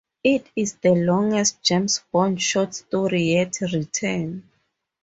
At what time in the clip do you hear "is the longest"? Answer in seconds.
0.55-1.61